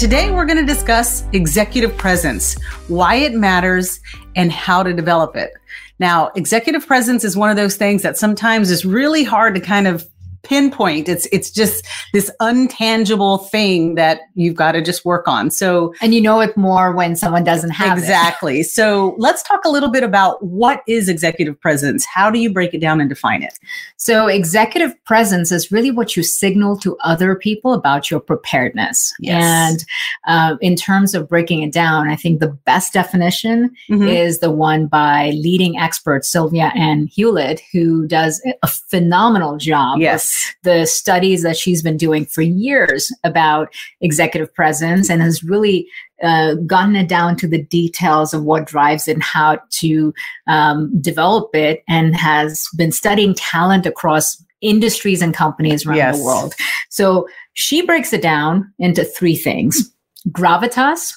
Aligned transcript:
Today, 0.00 0.30
we're 0.30 0.46
going 0.46 0.56
to 0.56 0.64
discuss 0.64 1.24
executive 1.34 1.94
presence, 1.98 2.56
why 2.88 3.16
it 3.16 3.34
matters, 3.34 4.00
and 4.34 4.50
how 4.50 4.82
to 4.82 4.94
develop 4.94 5.36
it. 5.36 5.52
Now, 5.98 6.28
executive 6.36 6.86
presence 6.86 7.22
is 7.22 7.36
one 7.36 7.50
of 7.50 7.56
those 7.56 7.76
things 7.76 8.00
that 8.00 8.16
sometimes 8.16 8.70
is 8.70 8.86
really 8.86 9.24
hard 9.24 9.54
to 9.56 9.60
kind 9.60 9.86
of 9.86 10.08
pinpoint. 10.42 11.08
It's 11.08 11.26
it's 11.32 11.50
just 11.50 11.86
this 12.12 12.30
untangible 12.40 13.48
thing 13.50 13.94
that 13.94 14.20
you've 14.34 14.54
got 14.54 14.72
to 14.72 14.82
just 14.82 15.04
work 15.04 15.28
on. 15.28 15.50
So 15.50 15.94
and 16.00 16.14
you 16.14 16.20
know 16.20 16.40
it 16.40 16.56
more 16.56 16.92
when 16.92 17.16
someone 17.16 17.44
doesn't 17.44 17.70
have 17.70 17.98
exactly. 17.98 18.60
It. 18.60 18.64
So 18.64 19.14
let's 19.18 19.42
talk 19.42 19.64
a 19.64 19.68
little 19.68 19.90
bit 19.90 20.02
about 20.02 20.42
what 20.42 20.82
is 20.86 21.08
executive 21.08 21.60
presence. 21.60 22.04
How 22.04 22.30
do 22.30 22.38
you 22.38 22.52
break 22.52 22.74
it 22.74 22.80
down 22.80 23.00
and 23.00 23.08
define 23.08 23.42
it? 23.42 23.58
So 23.96 24.28
executive 24.28 24.92
presence 25.04 25.52
is 25.52 25.70
really 25.70 25.90
what 25.90 26.16
you 26.16 26.22
signal 26.22 26.78
to 26.78 26.96
other 26.98 27.34
people 27.34 27.74
about 27.74 28.10
your 28.10 28.20
preparedness. 28.20 29.12
Yes. 29.20 29.42
And 29.42 29.84
uh, 30.26 30.56
in 30.60 30.76
terms 30.76 31.14
of 31.14 31.28
breaking 31.28 31.62
it 31.62 31.72
down, 31.72 32.08
I 32.08 32.16
think 32.16 32.40
the 32.40 32.48
best 32.48 32.92
definition 32.92 33.70
mm-hmm. 33.88 34.08
is 34.08 34.38
the 34.38 34.50
one 34.50 34.86
by 34.86 35.30
leading 35.30 35.78
expert 35.78 36.24
Sylvia 36.24 36.72
Ann 36.74 37.06
Hewlett, 37.06 37.60
who 37.72 38.06
does 38.06 38.42
a 38.62 38.66
phenomenal 38.66 39.56
job. 39.56 40.00
Yes 40.00 40.29
the 40.62 40.86
studies 40.86 41.42
that 41.42 41.56
she's 41.56 41.82
been 41.82 41.96
doing 41.96 42.26
for 42.26 42.42
years 42.42 43.12
about 43.24 43.72
executive 44.00 44.52
presence 44.54 45.10
and 45.10 45.22
has 45.22 45.42
really 45.42 45.88
uh, 46.22 46.54
gotten 46.66 46.96
it 46.96 47.08
down 47.08 47.36
to 47.36 47.48
the 47.48 47.62
details 47.62 48.34
of 48.34 48.44
what 48.44 48.66
drives 48.66 49.08
it 49.08 49.12
and 49.12 49.22
how 49.22 49.58
to 49.70 50.12
um, 50.46 50.90
develop 51.00 51.54
it 51.54 51.82
and 51.88 52.14
has 52.14 52.68
been 52.76 52.92
studying 52.92 53.34
talent 53.34 53.86
across 53.86 54.42
industries 54.60 55.22
and 55.22 55.34
companies 55.34 55.86
around 55.86 55.96
yes. 55.96 56.18
the 56.18 56.24
world. 56.24 56.54
So 56.90 57.26
she 57.54 57.84
breaks 57.84 58.12
it 58.12 58.22
down 58.22 58.72
into 58.78 59.04
three 59.04 59.36
things 59.36 59.90
gravitas, 60.28 61.14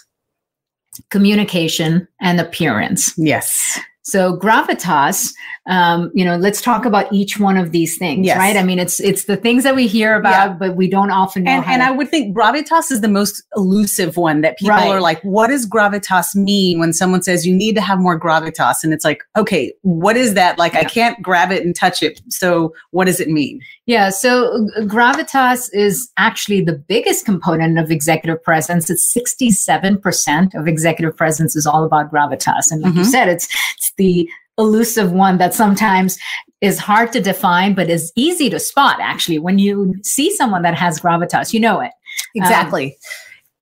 communication, 1.10 2.08
and 2.22 2.40
appearance. 2.40 3.14
Yes. 3.18 3.80
So 4.04 4.38
gravitas, 4.38 5.34
um, 5.66 6.12
you 6.14 6.26
know, 6.26 6.36
let's 6.36 6.62
talk 6.62 6.84
about 6.84 7.12
each 7.14 7.40
one 7.40 7.56
of 7.56 7.72
these 7.72 7.98
things, 7.98 8.26
yes. 8.26 8.38
right? 8.38 8.58
I 8.58 8.64
mean, 8.64 8.78
it's 8.78 9.00
it's 9.00 9.26
the 9.26 9.38
things 9.38 9.64
that 9.64 9.76
we 9.76 9.88
hear 9.88 10.16
about, 10.16 10.50
yeah. 10.50 10.54
but 10.54 10.76
we 10.76 10.90
don't 10.90 11.10
often 11.10 11.44
know. 11.44 11.52
And, 11.52 11.66
and 11.66 11.82
to- 11.82 11.88
I 11.88 11.92
would 11.92 12.10
think 12.10 12.36
gravitas 12.36 12.92
is 12.92 13.00
the 13.00 13.08
most 13.08 13.44
elusive 13.56 14.18
one 14.18 14.42
that 14.42 14.58
people 14.58 14.72
right. 14.72 14.90
are 14.90 15.00
like, 15.00 15.22
what 15.22 15.48
does 15.48 15.66
gravitas 15.68 16.36
mean 16.36 16.80
when 16.80 16.92
someone 16.92 17.24
says 17.24 17.46
you 17.46 17.56
need 17.56 17.76
to 17.76 17.82
have 17.82 17.98
more 17.98 18.20
gravitas? 18.20 18.84
And 18.84 18.94
it's 18.94 19.06
like, 19.06 19.24
okay, 19.38 19.74
what 19.84 20.18
is 20.18 20.34
that? 20.34 20.60
Like, 20.60 20.74
yeah. 20.74 20.80
I 20.80 20.84
can't 20.84 21.22
grab 21.22 21.50
it 21.52 21.66
and 21.66 21.74
touch 21.74 22.04
it. 22.04 22.22
So 22.28 22.74
what 22.92 23.06
does 23.06 23.22
it 23.22 23.30
mean? 23.30 23.62
Yeah. 23.86 24.10
So 24.10 24.68
gravitas 24.80 25.70
is 25.72 26.12
actually 26.18 26.60
the 26.60 26.74
biggest 26.74 27.24
component 27.26 27.80
of 27.80 27.90
executive 27.90 28.44
presence. 28.44 28.90
It's 28.90 29.14
67% 29.16 30.60
of 30.60 30.68
executive 30.68 31.16
presence 31.16 31.56
is 31.56 31.66
all 31.66 31.86
about 31.86 32.12
gravitas. 32.12 32.70
And 32.70 32.82
like 32.82 32.92
mm-hmm. 32.92 33.00
you 33.00 33.06
said, 33.06 33.30
it's, 33.30 33.48
it's 33.76 33.93
the 33.98 34.30
elusive 34.58 35.12
one 35.12 35.38
that 35.40 35.54
sometimes 35.54 36.18
is 36.62 36.80
hard 36.80 37.12
to 37.12 37.20
define, 37.20 37.74
but 37.74 37.90
is 37.90 38.12
easy 38.16 38.50
to 38.50 38.60
spot 38.60 38.98
actually. 39.02 39.40
When 39.40 39.60
you 39.60 39.96
see 40.04 40.36
someone 40.36 40.62
that 40.62 40.76
has 40.76 41.00
gravitas, 41.00 41.54
you 41.54 41.60
know 41.60 41.80
it. 41.82 41.92
Exactly. 42.36 42.86
Um, 42.86 42.92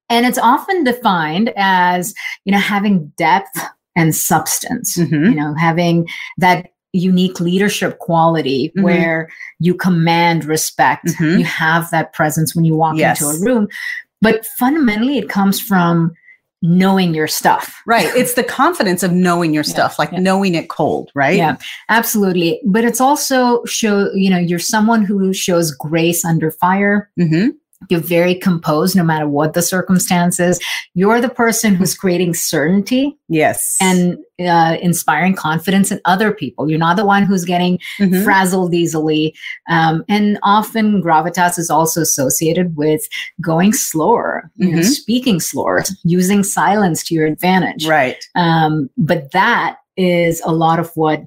and 0.10 0.26
it's 0.26 0.38
often 0.38 0.84
defined 0.84 1.54
as, 1.56 2.14
you 2.44 2.52
know, 2.52 2.60
having 2.60 3.08
depth 3.18 3.58
and 3.96 4.16
substance, 4.16 4.98
mm-hmm. 4.98 5.26
you 5.26 5.36
know, 5.36 5.56
having 5.56 6.08
that 6.38 6.68
unique 6.94 7.40
leadership 7.40 7.98
quality 8.00 8.70
mm-hmm. 8.70 8.84
where 8.84 9.30
you 9.60 9.74
command 9.74 10.44
respect, 10.46 11.06
mm-hmm. 11.06 11.40
you 11.40 11.46
have 11.46 11.90
that 11.92 12.14
presence 12.14 12.56
when 12.56 12.66
you 12.66 12.76
walk 12.76 12.98
yes. 12.98 13.22
into 13.22 13.34
a 13.34 13.40
room. 13.46 13.68
But 14.22 14.46
fundamentally, 14.60 15.18
it 15.18 15.30
comes 15.30 15.60
from 15.60 16.12
knowing 16.62 17.14
your 17.14 17.28
stuff. 17.28 17.82
Right. 17.86 18.10
It's 18.22 18.34
the 18.36 18.44
confidence 18.44 19.02
of 19.02 19.12
knowing 19.12 19.54
your 19.54 19.64
stuff, 19.64 19.94
yeah, 19.94 19.96
like 19.98 20.12
yeah. 20.12 20.20
knowing 20.20 20.54
it 20.54 20.70
cold, 20.70 21.12
right? 21.16 21.36
Yeah, 21.36 21.58
absolutely. 21.90 22.62
But 22.66 22.86
it's 22.86 23.02
also 23.02 23.66
show, 23.66 24.12
you 24.14 24.30
know, 24.30 24.38
you're 24.38 24.60
someone 24.60 25.04
who 25.04 25.34
shows 25.34 25.72
grace 25.72 26.24
under 26.24 26.52
fire. 26.52 27.10
Mm-hmm. 27.20 27.50
You're 27.90 28.00
very 28.00 28.36
composed 28.36 28.96
no 28.96 29.04
matter 29.04 29.28
what 29.28 29.54
the 29.54 29.62
circumstances. 29.62 30.60
You're 30.94 31.22
the 31.22 31.30
person 31.30 31.76
who's 31.76 31.96
creating 31.96 32.34
certainty. 32.34 33.18
Yes. 33.28 33.78
And 33.82 34.18
uh, 34.40 34.78
inspiring 34.82 35.36
confidence 35.36 35.92
in 35.92 36.02
other 36.06 36.34
people. 36.34 36.70
You're 36.70 36.80
not 36.80 36.98
the 36.98 37.06
one 37.06 37.24
who's 37.24 37.46
getting 37.46 37.80
mm-hmm. 38.00 38.24
frazzled 38.24 38.74
easily. 38.74 39.36
Um, 39.70 40.04
and 40.10 40.40
often 40.44 41.02
gravitas 41.02 41.58
is 41.60 41.70
also 41.70 42.02
associated 42.02 42.76
with 42.76 43.08
going 43.40 43.74
slower, 43.74 44.52
mm-hmm. 44.60 44.78
know, 44.78 44.82
speaking 44.82 45.40
slower, 45.40 45.84
using 46.04 46.44
silence 46.44 47.04
to 47.06 47.14
your 47.14 47.26
advantage. 47.26 47.88
Right. 47.88 48.24
Um, 48.36 48.90
but 48.98 49.32
that 49.32 49.78
is 49.98 50.42
a 50.46 50.52
lot 50.52 50.80
of 50.80 50.92
what 50.96 51.24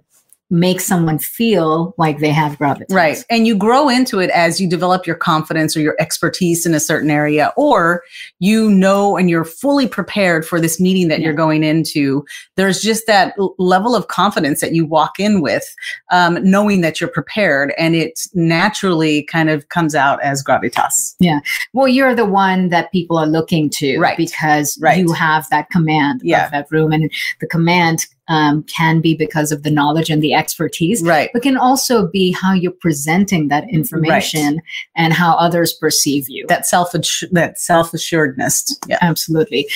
make 0.50 0.80
someone 0.80 1.18
feel 1.18 1.94
like 1.96 2.18
they 2.18 2.30
have 2.30 2.58
gravitas. 2.58 2.86
Right. 2.90 3.24
And 3.30 3.46
you 3.46 3.56
grow 3.56 3.88
into 3.88 4.20
it 4.20 4.30
as 4.30 4.60
you 4.60 4.68
develop 4.68 5.06
your 5.06 5.16
confidence 5.16 5.76
or 5.76 5.80
your 5.80 5.96
expertise 5.98 6.66
in 6.66 6.74
a 6.74 6.80
certain 6.80 7.10
area, 7.10 7.52
or 7.56 8.02
you 8.40 8.70
know 8.70 9.16
and 9.16 9.30
you're 9.30 9.44
fully 9.44 9.88
prepared 9.88 10.46
for 10.46 10.60
this 10.60 10.78
meeting 10.78 11.08
that 11.08 11.20
yeah. 11.20 11.26
you're 11.26 11.34
going 11.34 11.64
into. 11.64 12.24
There's 12.56 12.80
just 12.82 13.06
that 13.06 13.34
l- 13.38 13.54
level 13.58 13.96
of 13.96 14.08
confidence 14.08 14.60
that 14.60 14.74
you 14.74 14.84
walk 14.84 15.18
in 15.18 15.40
with, 15.40 15.64
um, 16.10 16.38
knowing 16.42 16.82
that 16.82 17.00
you're 17.00 17.10
prepared, 17.10 17.72
and 17.78 17.94
it 17.94 18.20
naturally 18.34 19.24
kind 19.24 19.48
of 19.48 19.68
comes 19.70 19.94
out 19.94 20.22
as 20.22 20.44
gravitas. 20.44 21.14
Yeah. 21.20 21.40
Well, 21.72 21.88
you're 21.88 22.14
the 22.14 22.26
one 22.26 22.68
that 22.68 22.92
people 22.92 23.16
are 23.16 23.26
looking 23.26 23.70
to, 23.70 23.98
right? 23.98 24.16
Because 24.16 24.78
right. 24.80 24.98
you 24.98 25.12
have 25.14 25.48
that 25.50 25.70
command 25.70 26.20
yeah. 26.22 26.44
of 26.44 26.50
that 26.52 26.70
room, 26.70 26.92
and 26.92 27.10
the 27.40 27.46
command 27.46 28.06
um, 28.28 28.62
can 28.64 29.00
be 29.00 29.14
because 29.14 29.52
of 29.52 29.62
the 29.62 29.70
knowledge 29.70 30.10
and 30.10 30.22
the 30.22 30.34
expertise, 30.34 31.02
right? 31.02 31.30
But 31.32 31.42
can 31.42 31.56
also 31.56 32.08
be 32.08 32.32
how 32.32 32.52
you're 32.52 32.72
presenting 32.72 33.48
that 33.48 33.68
information 33.70 34.54
right. 34.54 34.62
and 34.96 35.12
how 35.12 35.34
others 35.36 35.72
perceive 35.72 36.28
you. 36.28 36.46
That 36.48 36.66
self 36.66 36.92
that 36.92 37.58
self 37.58 37.92
assuredness. 37.92 38.78
Yeah, 38.88 38.98
absolutely. 39.00 39.68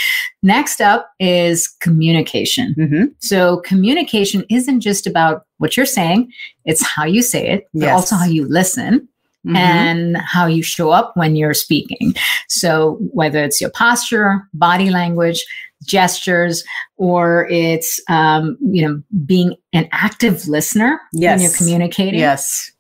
Next 0.42 0.80
up 0.80 1.10
is 1.18 1.68
communication. 1.80 2.74
Mm-hmm. 2.78 3.04
So 3.18 3.58
communication 3.58 4.44
isn't 4.48 4.80
just 4.80 5.06
about 5.06 5.44
what 5.58 5.76
you're 5.76 5.86
saying; 5.86 6.32
it's 6.64 6.84
how 6.84 7.04
you 7.04 7.22
say 7.22 7.48
it, 7.48 7.68
but 7.74 7.82
yes. 7.82 7.92
also 7.92 8.16
how 8.16 8.26
you 8.26 8.46
listen. 8.46 9.08
Mm-hmm. 9.46 9.56
and 9.56 10.16
how 10.16 10.46
you 10.46 10.64
show 10.64 10.90
up 10.90 11.12
when 11.16 11.36
you're 11.36 11.54
speaking. 11.54 12.12
So, 12.48 12.98
whether 13.12 13.42
it's 13.44 13.60
your 13.60 13.70
posture, 13.70 14.42
body 14.52 14.90
language, 14.90 15.44
gestures 15.84 16.64
or 16.96 17.46
it's 17.50 18.00
um, 18.08 18.56
you 18.60 18.86
know 18.86 19.02
being 19.24 19.54
an 19.72 19.88
active 19.92 20.46
listener 20.48 21.00
yes. 21.12 21.38
when 21.38 21.42
you're 21.42 21.56
communicating 21.56 22.20
yes 22.20 22.72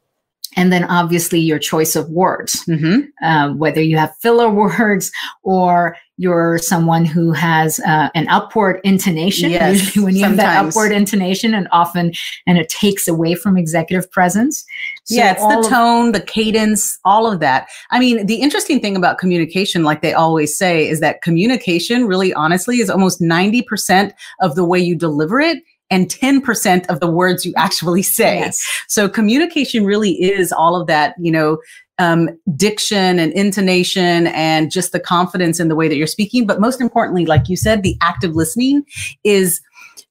and 0.58 0.72
then 0.72 0.84
obviously 0.84 1.38
your 1.38 1.58
choice 1.58 1.94
of 1.94 2.10
words 2.10 2.64
mm-hmm. 2.66 3.00
uh, 3.24 3.54
whether 3.54 3.80
you 3.80 3.96
have 3.96 4.14
filler 4.18 4.50
words 4.62 5.10
or 5.42 5.96
you're 6.20 6.58
someone 6.58 7.04
who 7.04 7.30
has 7.30 7.78
uh, 7.80 8.08
an 8.16 8.26
upward 8.28 8.80
intonation 8.82 9.50
yes, 9.50 9.74
usually 9.74 10.04
when 10.04 10.16
you 10.16 10.22
sometimes. 10.22 10.40
have 10.42 10.64
that 10.64 10.68
upward 10.68 10.92
intonation 10.92 11.54
and 11.54 11.68
often 11.70 12.12
and 12.46 12.58
it 12.58 12.68
takes 12.68 13.06
away 13.06 13.34
from 13.34 13.56
executive 13.56 14.10
presence 14.10 14.64
so 15.04 15.14
yeah 15.14 15.32
it's 15.32 15.42
the 15.42 15.68
tone 15.68 16.12
the 16.12 16.20
cadence 16.20 16.98
all 17.04 17.30
of 17.30 17.40
that 17.40 17.68
i 17.90 17.98
mean 18.00 18.26
the 18.26 18.36
interesting 18.36 18.80
thing 18.80 18.96
about 18.96 19.18
communication 19.18 19.84
like 19.84 20.02
they 20.02 20.12
always 20.12 20.56
say 20.58 20.88
is 20.88 21.00
that 21.00 21.22
communication 21.22 22.06
really 22.06 22.34
honestly 22.34 22.80
is 22.80 22.90
almost 22.90 23.20
90% 23.20 24.12
of 24.40 24.54
the 24.56 24.64
way 24.64 24.78
you 24.78 24.96
deliver 24.96 25.38
it 25.38 25.62
and 25.90 26.08
10% 26.08 26.86
of 26.86 27.00
the 27.00 27.10
words 27.10 27.44
you 27.44 27.52
actually 27.56 28.02
say. 28.02 28.40
Yes. 28.40 28.84
So 28.88 29.08
communication 29.08 29.84
really 29.84 30.12
is 30.22 30.52
all 30.52 30.80
of 30.80 30.86
that, 30.86 31.14
you 31.18 31.32
know, 31.32 31.58
um, 31.98 32.30
diction 32.56 33.18
and 33.18 33.32
intonation 33.32 34.28
and 34.28 34.70
just 34.70 34.92
the 34.92 35.00
confidence 35.00 35.58
in 35.58 35.68
the 35.68 35.74
way 35.74 35.88
that 35.88 35.96
you're 35.96 36.06
speaking. 36.06 36.46
But 36.46 36.60
most 36.60 36.80
importantly, 36.80 37.26
like 37.26 37.48
you 37.48 37.56
said, 37.56 37.82
the 37.82 37.96
active 38.00 38.36
listening 38.36 38.84
is 39.24 39.60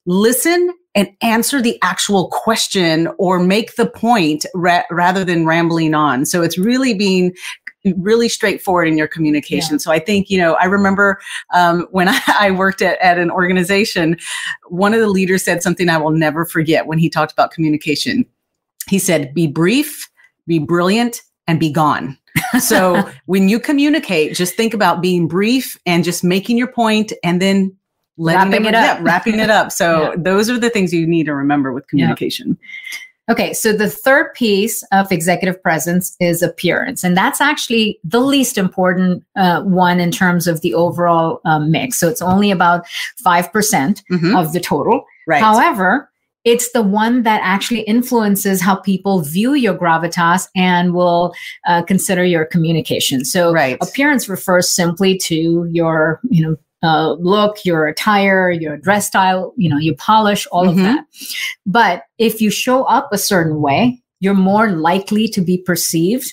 listen 0.06 0.74
and 0.96 1.10
answer 1.22 1.62
the 1.62 1.78
actual 1.84 2.28
question 2.30 3.08
or 3.20 3.40
make 3.40 3.76
the 3.76 3.86
point 3.86 4.46
ra- 4.56 4.84
rather 4.90 5.24
than 5.24 5.46
rambling 5.46 5.94
on. 5.94 6.26
So 6.26 6.42
it's 6.42 6.58
really 6.58 6.94
being 6.94 7.34
really 7.98 8.30
straightforward 8.30 8.88
in 8.88 8.98
your 8.98 9.08
communication. 9.08 9.76
Yeah. 9.76 9.80
So 9.80 9.92
I 9.92 10.00
think, 10.00 10.30
you 10.30 10.38
know, 10.38 10.54
I 10.56 10.66
remember 10.66 11.20
um, 11.54 11.88
when 11.92 12.08
I, 12.08 12.20
I 12.28 12.52
worked 12.52 12.82
at, 12.82 13.00
at 13.00 13.18
an 13.18 13.32
organization, 13.32 14.18
one 14.68 14.94
of 14.94 15.00
the 15.00 15.08
leaders 15.08 15.44
said 15.44 15.64
something 15.64 15.90
I 15.90 15.98
will 15.98 16.12
never 16.12 16.46
forget 16.46 16.88
when 16.88 17.00
he 17.00 17.10
talked 17.10 17.32
about 17.32 17.52
communication. 17.52 18.26
He 18.90 19.00
said, 19.00 19.34
be 19.34 19.48
brief, 19.48 20.10
be 20.46 20.60
brilliant, 20.60 21.22
and 21.48 21.60
be 21.60 21.72
gone. 21.72 22.18
so 22.60 23.10
when 23.26 23.50
you 23.50 23.60
communicate, 23.60 24.36
just 24.36 24.56
think 24.56 24.74
about 24.74 25.02
being 25.02 25.28
brief 25.28 25.78
and 25.86 26.04
just 26.04 26.24
making 26.24 26.58
your 26.58 26.72
point 26.72 27.14
and 27.24 27.42
then 27.42 27.76
wrapping 28.18 28.66
it, 28.66 28.74
up. 28.74 28.98
Yeah, 28.98 29.04
wrapping 29.04 29.40
it 29.40 29.50
up. 29.50 29.72
So 29.72 30.02
yeah. 30.02 30.16
those 30.18 30.50
are 30.50 30.60
the 30.60 30.70
things 30.70 30.94
you 30.94 31.08
need 31.08 31.26
to 31.26 31.36
remember 31.36 31.72
with 31.72 31.88
communication. 31.88 32.58
Okay, 33.30 33.54
so 33.54 33.74
the 33.74 33.90
third 33.90 34.34
piece 34.34 34.84
of 34.94 35.12
executive 35.12 35.62
presence 35.62 36.16
is 36.20 36.42
appearance, 36.42 37.04
and 37.04 37.18
that's 37.18 37.42
actually 37.42 38.00
the 38.04 38.22
least 38.22 38.58
important 38.58 39.24
uh, 39.36 39.62
one 39.64 40.00
in 40.00 40.12
terms 40.12 40.48
of 40.48 40.62
the 40.62 40.74
overall 40.74 41.42
um, 41.44 41.70
mix. 41.70 42.00
So 42.00 42.08
it's 42.08 42.22
only 42.22 42.52
about 42.52 42.86
5% 43.26 43.52
mm 43.52 44.20
hmm 44.20 44.36
of 44.36 44.54
the 44.54 44.60
total. 44.60 45.06
Right. 45.26 45.42
However, 45.42 46.10
it's 46.48 46.72
the 46.72 46.82
one 46.82 47.24
that 47.24 47.42
actually 47.44 47.82
influences 47.82 48.62
how 48.62 48.76
people 48.76 49.22
view 49.22 49.54
your 49.54 49.74
gravitas 49.74 50.48
and 50.56 50.94
will 50.94 51.34
uh, 51.66 51.82
consider 51.84 52.24
your 52.24 52.46
communication. 52.46 53.26
So 53.26 53.52
right. 53.52 53.78
appearance 53.82 54.30
refers 54.30 54.74
simply 54.74 55.18
to 55.20 55.68
your, 55.70 56.22
you 56.30 56.42
know, 56.42 56.56
uh, 56.88 57.14
look, 57.20 57.66
your 57.66 57.88
attire, 57.88 58.50
your 58.50 58.78
dress 58.78 59.08
style, 59.08 59.54
you 59.58 59.70
know, 59.70 59.78
you 59.78 59.94
polish, 59.96 60.48
all 60.52 60.66
mm-hmm. 60.66 60.80
of 60.80 60.86
that. 60.86 61.06
But 61.66 62.04
if 62.18 62.42
you 62.42 62.50
show 62.50 62.84
up 62.86 63.10
a 63.12 63.18
certain 63.18 63.62
way, 63.62 64.02
you're 64.20 64.34
more 64.34 64.70
likely 64.72 65.28
to 65.30 65.42
be 65.42 65.58
perceived 65.58 66.32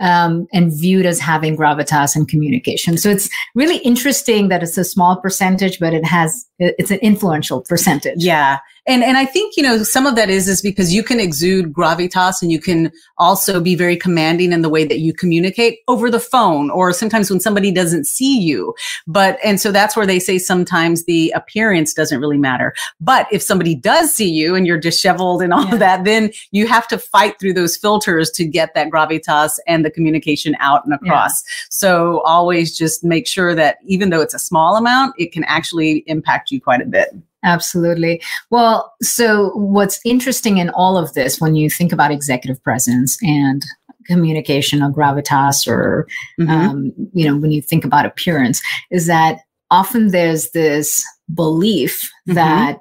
um, 0.00 0.46
and 0.52 0.72
viewed 0.72 1.06
as 1.06 1.20
having 1.20 1.56
gravitas 1.56 2.14
and 2.16 2.28
communication. 2.28 2.98
So 2.98 3.08
it's 3.08 3.28
really 3.54 3.78
interesting 3.78 4.48
that 4.48 4.62
it's 4.62 4.78
a 4.78 4.84
small 4.84 5.16
percentage, 5.16 5.78
but 5.78 5.94
it 5.94 6.04
has 6.04 6.46
it's 6.58 6.90
an 6.90 6.98
influential 6.98 7.62
percentage. 7.62 8.22
Yeah, 8.22 8.58
and 8.86 9.02
and 9.02 9.16
I 9.16 9.24
think 9.24 9.56
you 9.56 9.62
know 9.62 9.82
some 9.82 10.06
of 10.06 10.14
that 10.16 10.30
is 10.30 10.48
is 10.48 10.60
because 10.60 10.92
you 10.92 11.02
can 11.02 11.20
exude 11.20 11.72
gravitas 11.72 12.42
and 12.42 12.52
you 12.52 12.60
can 12.60 12.92
also 13.18 13.60
be 13.60 13.74
very 13.74 13.96
commanding 13.96 14.52
in 14.52 14.62
the 14.62 14.68
way 14.68 14.84
that 14.84 14.98
you 14.98 15.12
communicate 15.12 15.80
over 15.88 16.10
the 16.10 16.20
phone 16.20 16.70
or 16.70 16.92
sometimes 16.92 17.30
when 17.30 17.40
somebody 17.40 17.70
doesn't 17.70 18.06
see 18.06 18.38
you. 18.38 18.74
But 19.06 19.38
and 19.44 19.60
so 19.60 19.72
that's 19.72 19.96
where 19.96 20.06
they 20.06 20.18
say 20.18 20.38
sometimes 20.38 21.04
the 21.04 21.32
appearance 21.34 21.94
doesn't 21.94 22.20
really 22.20 22.38
matter. 22.38 22.74
But 23.00 23.26
if 23.32 23.42
somebody 23.42 23.74
does 23.74 24.14
see 24.14 24.30
you 24.30 24.54
and 24.54 24.66
you're 24.66 24.78
disheveled 24.78 25.42
and 25.42 25.52
all 25.52 25.64
yeah. 25.66 25.72
of 25.72 25.78
that, 25.78 26.04
then 26.04 26.30
you 26.50 26.66
have 26.66 26.86
to 26.88 26.98
fight 26.98 27.38
through 27.40 27.54
those 27.54 27.76
filters 27.76 28.30
to 28.32 28.44
get 28.44 28.74
that 28.74 28.90
gravitas 28.90 29.52
and 29.66 29.84
the 29.84 29.90
communication 29.90 30.56
out 30.60 30.84
and 30.84 30.94
across. 30.94 31.42
Yeah. 31.42 31.66
So 31.70 32.20
always 32.20 32.76
just 32.76 33.04
make 33.04 33.26
sure 33.26 33.54
that 33.54 33.78
even 33.86 34.10
though 34.10 34.20
it's 34.20 34.34
a 34.34 34.38
small 34.38 34.76
amount, 34.76 35.14
it 35.18 35.32
can 35.32 35.44
actually 35.44 36.04
impact 36.06 36.50
you 36.50 36.60
quite 36.60 36.80
a 36.80 36.86
bit. 36.86 37.14
Absolutely. 37.44 38.22
Well, 38.50 38.92
so 39.02 39.50
what's 39.50 40.00
interesting 40.04 40.58
in 40.58 40.70
all 40.70 40.96
of 40.96 41.12
this, 41.12 41.40
when 41.40 41.54
you 41.54 41.70
think 41.70 41.92
about 41.92 42.10
executive 42.10 42.62
presence 42.62 43.18
and 43.22 43.64
communication 44.06 44.82
or 44.82 44.90
gravitas, 44.90 45.68
or 45.68 46.08
mm-hmm. 46.40 46.50
um, 46.50 46.92
you 47.12 47.28
know, 47.28 47.36
when 47.36 47.52
you 47.52 47.62
think 47.62 47.84
about 47.84 48.06
appearance, 48.06 48.62
is 48.90 49.06
that 49.06 49.40
often 49.70 50.08
there's 50.08 50.50
this 50.50 51.04
belief 51.32 52.02
mm-hmm. 52.28 52.34
that 52.34 52.80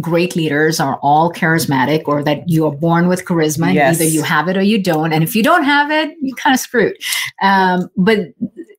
great 0.00 0.36
leaders 0.36 0.80
are 0.80 0.98
all 1.02 1.32
charismatic 1.32 2.06
or 2.06 2.22
that 2.22 2.46
you 2.46 2.66
are 2.66 2.72
born 2.72 3.08
with 3.08 3.24
charisma 3.24 3.72
yes. 3.72 3.94
either 3.94 4.08
you 4.08 4.22
have 4.22 4.48
it 4.48 4.56
or 4.56 4.62
you 4.62 4.82
don't 4.82 5.12
and 5.12 5.24
if 5.24 5.34
you 5.34 5.42
don't 5.42 5.64
have 5.64 5.90
it 5.90 6.14
you're 6.20 6.36
kind 6.36 6.52
of 6.52 6.60
screwed 6.60 6.94
um, 7.40 7.88
but 7.96 8.18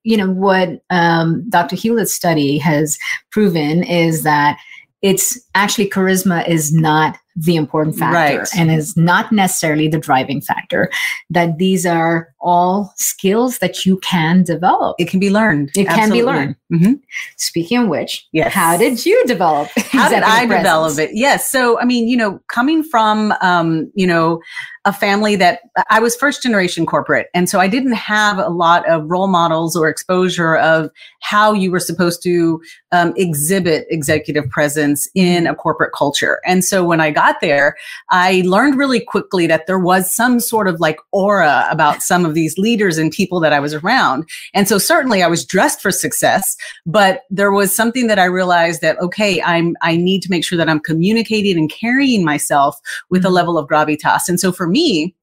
you 0.03 0.15
know 0.15 0.29
what 0.29 0.69
um, 0.91 1.43
dr 1.49 1.75
hewlett's 1.75 2.13
study 2.13 2.59
has 2.59 2.99
proven 3.31 3.83
is 3.83 4.21
that 4.21 4.59
it's 5.05 5.39
actually 5.53 5.87
charisma 5.87 6.47
is 6.47 6.73
not 6.73 7.15
the 7.35 7.55
important 7.55 7.97
factor 7.97 8.39
right. 8.39 8.47
and 8.57 8.71
is 8.71 8.95
not 8.95 9.31
necessarily 9.31 9.87
the 9.87 9.99
driving 9.99 10.41
factor 10.41 10.89
that 11.29 11.57
these 11.57 11.85
are 11.85 12.33
all 12.39 12.93
skills 12.95 13.59
that 13.59 13.85
you 13.85 13.97
can 13.97 14.43
develop 14.43 14.95
it 14.99 15.09
can 15.09 15.19
be 15.19 15.29
learned 15.29 15.69
it 15.75 15.87
Absolutely. 15.87 15.95
can 15.95 16.11
be 16.11 16.23
learned 16.23 16.55
mm-hmm. 16.71 16.93
speaking 17.35 17.77
of 17.79 17.87
which 17.89 18.25
yes. 18.31 18.53
how 18.53 18.77
did 18.77 19.05
you 19.05 19.21
develop 19.25 19.67
how 19.77 20.07
did 20.07 20.23
i 20.23 20.45
presence? 20.45 20.63
develop 20.63 20.99
it 20.99 21.09
yes 21.13 21.51
so 21.51 21.79
i 21.79 21.85
mean 21.85 22.07
you 22.07 22.15
know 22.15 22.39
coming 22.47 22.83
from 22.83 23.33
um, 23.41 23.91
you 23.95 24.07
know 24.07 24.39
a 24.85 24.93
family 24.93 25.35
that 25.35 25.61
I 25.89 25.99
was 25.99 26.15
first 26.15 26.43
generation 26.43 26.85
corporate. 26.85 27.27
And 27.33 27.49
so 27.49 27.59
I 27.59 27.67
didn't 27.67 27.93
have 27.93 28.37
a 28.37 28.49
lot 28.49 28.87
of 28.87 29.09
role 29.09 29.27
models 29.27 29.75
or 29.75 29.89
exposure 29.89 30.57
of 30.57 30.91
how 31.21 31.53
you 31.53 31.71
were 31.71 31.79
supposed 31.79 32.21
to 32.23 32.61
um, 32.91 33.11
exhibit 33.17 33.87
executive 33.89 34.47
presence 34.51 35.09
in 35.15 35.47
a 35.47 35.55
corporate 35.55 35.91
culture. 35.91 36.39
And 36.45 36.63
so 36.63 36.83
when 36.85 37.01
I 37.01 37.09
got 37.09 37.24
there, 37.41 37.75
I 38.09 38.43
learned 38.45 38.77
really 38.77 38.99
quickly 38.99 39.47
that 39.47 39.67
there 39.67 39.79
was 39.79 40.13
some 40.13 40.39
sort 40.39 40.67
of 40.67 40.79
like 40.79 40.99
aura 41.11 41.67
about 41.69 42.01
some 42.01 42.25
of 42.25 42.33
these 42.33 42.57
leaders 42.57 42.97
and 42.97 43.11
people 43.11 43.39
that 43.39 43.53
I 43.53 43.59
was 43.59 43.73
around. 43.73 44.27
And 44.53 44.67
so 44.67 44.77
certainly 44.77 45.23
I 45.23 45.27
was 45.27 45.45
dressed 45.45 45.81
for 45.81 45.91
success, 45.91 46.55
but 46.85 47.23
there 47.29 47.51
was 47.51 47.75
something 47.75 48.07
that 48.07 48.19
I 48.19 48.25
realized 48.25 48.81
that, 48.81 48.99
okay, 48.99 49.41
I'm, 49.41 49.75
I 49.81 49.97
need 49.97 50.21
to 50.23 50.29
make 50.29 50.45
sure 50.45 50.57
that 50.57 50.69
I'm 50.69 50.79
communicating 50.79 51.57
and 51.57 51.69
carrying 51.69 52.23
myself 52.23 52.79
with 53.09 53.23
a 53.23 53.27
mm-hmm. 53.27 53.35
level 53.35 53.57
of 53.57 53.67
gravitas. 53.67 54.29
And 54.29 54.39
so 54.39 54.51
for 54.51 54.67
me, 54.67 55.15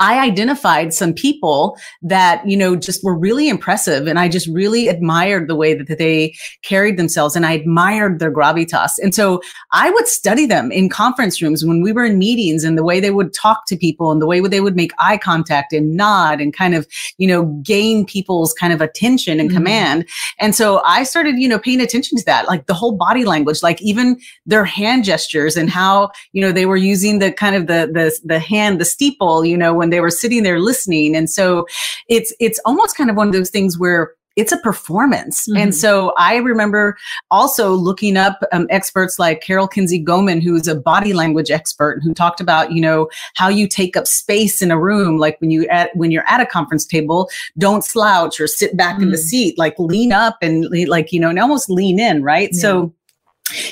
I 0.00 0.18
identified 0.18 0.92
some 0.92 1.12
people 1.12 1.76
that, 2.02 2.46
you 2.48 2.56
know, 2.56 2.76
just 2.76 3.02
were 3.04 3.16
really 3.16 3.48
impressive. 3.48 4.06
And 4.06 4.18
I 4.18 4.28
just 4.28 4.46
really 4.48 4.88
admired 4.88 5.48
the 5.48 5.56
way 5.56 5.74
that 5.74 5.98
they 5.98 6.34
carried 6.62 6.96
themselves 6.96 7.36
and 7.36 7.46
I 7.46 7.52
admired 7.52 8.18
their 8.18 8.32
gravitas. 8.32 8.92
And 9.02 9.14
so 9.14 9.40
I 9.72 9.90
would 9.90 10.08
study 10.08 10.46
them 10.46 10.70
in 10.70 10.88
conference 10.88 11.40
rooms 11.40 11.64
when 11.64 11.82
we 11.82 11.92
were 11.92 12.04
in 12.04 12.18
meetings 12.18 12.64
and 12.64 12.76
the 12.76 12.84
way 12.84 13.00
they 13.00 13.10
would 13.10 13.32
talk 13.32 13.66
to 13.66 13.76
people 13.76 14.10
and 14.10 14.20
the 14.20 14.26
way 14.26 14.40
they 14.40 14.60
would 14.60 14.76
make 14.76 14.92
eye 14.98 15.18
contact 15.18 15.72
and 15.72 15.96
nod 15.96 16.40
and 16.40 16.54
kind 16.54 16.74
of, 16.74 16.86
you 17.18 17.26
know, 17.26 17.44
gain 17.62 18.04
people's 18.04 18.52
kind 18.52 18.72
of 18.72 18.80
attention 18.80 19.40
and 19.40 19.48
mm-hmm. 19.48 19.58
command. 19.58 20.08
And 20.38 20.54
so 20.54 20.82
I 20.84 21.04
started, 21.04 21.38
you 21.38 21.48
know, 21.48 21.58
paying 21.58 21.80
attention 21.80 22.18
to 22.18 22.24
that, 22.24 22.46
like 22.46 22.66
the 22.66 22.74
whole 22.74 22.92
body 22.92 23.24
language, 23.24 23.62
like 23.62 23.80
even 23.82 24.18
their 24.46 24.64
hand 24.64 25.04
gestures 25.04 25.56
and 25.56 25.70
how, 25.70 26.10
you 26.32 26.40
know, 26.40 26.52
they 26.52 26.66
were 26.66 26.76
using 26.76 27.18
the 27.18 27.32
kind 27.32 27.56
of 27.56 27.66
the, 27.66 27.90
the, 27.92 28.18
the 28.24 28.38
hand, 28.38 28.80
the 28.80 28.84
steeple, 28.84 29.44
you 29.44 29.53
know, 29.56 29.74
when 29.74 29.90
they 29.90 30.00
were 30.00 30.10
sitting 30.10 30.42
there 30.42 30.60
listening. 30.60 31.16
And 31.16 31.28
so 31.30 31.66
it's, 32.08 32.32
it's 32.40 32.60
almost 32.64 32.96
kind 32.96 33.10
of 33.10 33.16
one 33.16 33.28
of 33.28 33.32
those 33.32 33.50
things 33.50 33.78
where 33.78 34.12
it's 34.36 34.52
a 34.52 34.58
performance. 34.58 35.46
Mm-hmm. 35.48 35.58
And 35.58 35.74
so 35.74 36.12
I 36.18 36.36
remember 36.36 36.96
also 37.30 37.72
looking 37.72 38.16
up 38.16 38.40
um, 38.50 38.66
experts 38.68 39.18
like 39.18 39.42
Carol 39.42 39.68
Kinsey 39.68 39.98
Goman, 39.98 40.40
who's 40.40 40.66
a 40.66 40.74
body 40.74 41.12
language 41.12 41.52
expert 41.52 42.00
who 42.02 42.12
talked 42.12 42.40
about, 42.40 42.72
you 42.72 42.80
know, 42.80 43.08
how 43.36 43.48
you 43.48 43.68
take 43.68 43.96
up 43.96 44.06
space 44.06 44.60
in 44.60 44.72
a 44.72 44.78
room. 44.78 45.18
Like 45.18 45.40
when 45.40 45.52
you 45.52 45.66
at, 45.68 45.94
when 45.94 46.10
you're 46.10 46.26
at 46.26 46.40
a 46.40 46.46
conference 46.46 46.84
table, 46.84 47.30
don't 47.58 47.84
slouch 47.84 48.40
or 48.40 48.48
sit 48.48 48.76
back 48.76 48.94
mm-hmm. 48.94 49.04
in 49.04 49.10
the 49.10 49.18
mm. 49.18 49.20
seat, 49.20 49.58
like 49.58 49.78
lean 49.78 50.12
up 50.12 50.38
and 50.42 50.66
like, 50.88 51.12
you 51.12 51.20
know, 51.20 51.30
and 51.30 51.38
almost 51.38 51.70
lean 51.70 52.00
in. 52.00 52.22
Right. 52.22 52.50
Yeah. 52.52 52.60
So 52.60 52.94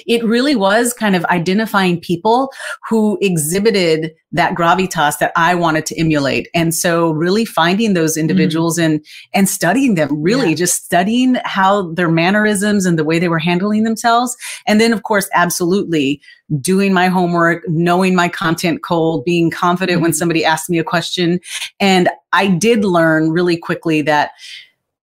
it 0.06 0.24
really 0.24 0.54
was 0.54 0.92
kind 0.92 1.16
of 1.16 1.24
identifying 1.26 2.00
people 2.00 2.52
who 2.88 3.18
exhibited 3.20 4.12
that 4.32 4.54
gravitas 4.54 5.18
that 5.18 5.32
I 5.36 5.54
wanted 5.54 5.86
to 5.86 5.98
emulate. 5.98 6.48
And 6.54 6.74
so 6.74 7.10
really 7.10 7.44
finding 7.44 7.94
those 7.94 8.16
individuals 8.16 8.78
mm. 8.78 8.84
and 8.84 9.06
and 9.32 9.48
studying 9.48 9.94
them, 9.94 10.22
really 10.22 10.50
yeah. 10.50 10.56
just 10.56 10.84
studying 10.84 11.36
how 11.44 11.92
their 11.92 12.10
mannerisms 12.10 12.86
and 12.86 12.98
the 12.98 13.04
way 13.04 13.18
they 13.18 13.28
were 13.28 13.38
handling 13.38 13.84
themselves. 13.84 14.36
And 14.66 14.80
then 14.80 14.92
of 14.92 15.02
course, 15.02 15.28
absolutely 15.34 16.20
doing 16.60 16.92
my 16.92 17.08
homework, 17.08 17.62
knowing 17.68 18.14
my 18.14 18.28
content 18.28 18.82
cold, 18.82 19.24
being 19.24 19.50
confident 19.50 19.98
mm. 19.98 20.02
when 20.02 20.10
mm-hmm. 20.10 20.18
somebody 20.18 20.44
asked 20.44 20.68
me 20.68 20.78
a 20.78 20.84
question. 20.84 21.40
And 21.80 22.10
I 22.32 22.46
did 22.46 22.84
learn 22.84 23.30
really 23.30 23.56
quickly 23.56 24.02
that 24.02 24.32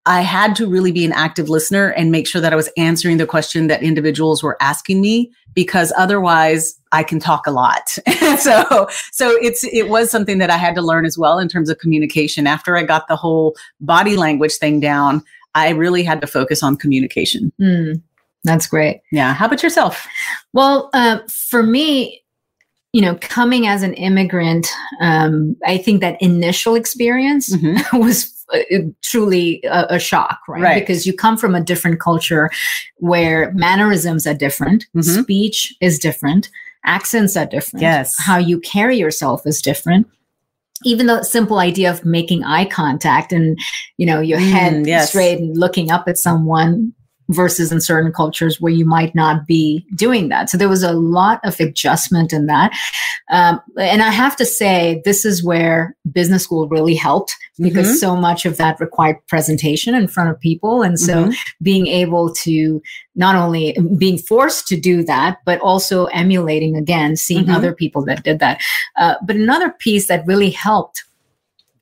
I 0.05 0.21
had 0.21 0.55
to 0.55 0.67
really 0.67 0.91
be 0.91 1.05
an 1.05 1.11
active 1.11 1.49
listener 1.49 1.89
and 1.89 2.11
make 2.11 2.27
sure 2.27 2.41
that 2.41 2.53
I 2.53 2.55
was 2.55 2.69
answering 2.77 3.17
the 3.17 3.27
question 3.27 3.67
that 3.67 3.83
individuals 3.83 4.41
were 4.41 4.57
asking 4.61 5.01
me 5.01 5.31
because 5.53 5.91
otherwise 5.97 6.79
I 6.91 7.03
can 7.03 7.19
talk 7.19 7.45
a 7.45 7.51
lot. 7.51 7.89
so, 8.39 8.87
so 9.11 9.37
it's, 9.41 9.63
it 9.65 9.89
was 9.89 10.09
something 10.09 10.37
that 10.37 10.49
I 10.49 10.57
had 10.57 10.73
to 10.75 10.81
learn 10.81 11.05
as 11.05 11.17
well 11.17 11.37
in 11.37 11.47
terms 11.47 11.69
of 11.69 11.77
communication. 11.79 12.47
After 12.47 12.77
I 12.77 12.83
got 12.83 13.07
the 13.07 13.15
whole 13.15 13.55
body 13.81 14.15
language 14.15 14.55
thing 14.55 14.79
down, 14.79 15.23
I 15.53 15.69
really 15.69 16.03
had 16.03 16.21
to 16.21 16.27
focus 16.27 16.63
on 16.63 16.77
communication. 16.77 17.51
Mm, 17.59 18.01
that's 18.43 18.67
great. 18.67 19.01
Yeah. 19.11 19.33
How 19.33 19.47
about 19.47 19.61
yourself? 19.63 20.07
Well, 20.53 20.89
uh, 20.93 21.19
for 21.27 21.61
me, 21.61 22.23
you 22.93 23.01
know, 23.01 23.15
coming 23.21 23.67
as 23.67 23.83
an 23.83 23.93
immigrant, 23.95 24.67
um, 25.01 25.55
I 25.65 25.77
think 25.77 26.01
that 26.01 26.21
initial 26.21 26.75
experience 26.75 27.53
mm-hmm. 27.53 27.97
was 27.99 28.38
truly 29.03 29.61
a, 29.63 29.85
a 29.91 29.99
shock, 29.99 30.39
right? 30.47 30.61
right? 30.61 30.79
Because 30.81 31.05
you 31.05 31.13
come 31.13 31.37
from 31.37 31.55
a 31.55 31.61
different 31.61 31.99
culture 31.99 32.49
where 32.97 33.51
mannerisms 33.53 34.25
are 34.25 34.33
different, 34.33 34.85
mm-hmm. 34.95 35.21
speech 35.21 35.73
is 35.81 35.99
different, 35.99 36.49
accents 36.85 37.37
are 37.37 37.45
different. 37.45 37.81
Yes. 37.81 38.13
How 38.19 38.37
you 38.37 38.59
carry 38.59 38.97
yourself 38.97 39.45
is 39.45 39.61
different. 39.61 40.07
even 40.85 41.07
the 41.07 41.23
simple 41.23 41.59
idea 41.59 41.91
of 41.91 42.05
making 42.05 42.43
eye 42.43 42.65
contact 42.65 43.33
and 43.33 43.57
you 43.97 44.05
know 44.05 44.21
your 44.21 44.39
head 44.39 44.73
mm, 44.73 44.87
yes. 44.87 45.09
straight 45.09 45.37
and 45.39 45.57
looking 45.57 45.91
up 45.91 46.07
at 46.07 46.17
someone 46.17 46.93
versus 47.29 47.71
in 47.71 47.79
certain 47.79 48.11
cultures 48.11 48.59
where 48.59 48.73
you 48.73 48.85
might 48.85 49.13
not 49.13 49.45
be 49.45 49.85
doing 49.95 50.29
that. 50.29 50.49
So 50.49 50.57
there 50.57 50.69
was 50.69 50.83
a 50.83 50.93
lot 50.93 51.39
of 51.43 51.59
adjustment 51.59 52.33
in 52.33 52.47
that. 52.47 52.71
Um, 53.29 53.61
and 53.77 54.01
I 54.01 54.09
have 54.09 54.35
to 54.37 54.45
say, 54.45 55.01
this 55.05 55.25
is 55.25 55.43
where 55.43 55.95
business 56.11 56.43
school 56.43 56.67
really 56.67 56.95
helped 56.95 57.35
because 57.59 57.87
mm-hmm. 57.87 57.95
so 57.97 58.15
much 58.15 58.45
of 58.45 58.57
that 58.57 58.79
required 58.79 59.17
presentation 59.27 59.93
in 59.93 60.07
front 60.07 60.31
of 60.31 60.39
people. 60.39 60.81
And 60.81 60.99
so 60.99 61.25
mm-hmm. 61.25 61.31
being 61.61 61.87
able 61.87 62.33
to 62.35 62.81
not 63.15 63.35
only 63.35 63.77
being 63.97 64.17
forced 64.17 64.67
to 64.67 64.79
do 64.79 65.03
that, 65.03 65.39
but 65.45 65.59
also 65.61 66.05
emulating 66.05 66.75
again, 66.75 67.15
seeing 67.15 67.43
mm-hmm. 67.43 67.55
other 67.55 67.73
people 67.73 68.03
that 68.05 68.23
did 68.23 68.39
that. 68.39 68.61
Uh, 68.97 69.15
but 69.23 69.35
another 69.35 69.69
piece 69.69 70.07
that 70.07 70.25
really 70.25 70.49
helped 70.49 71.03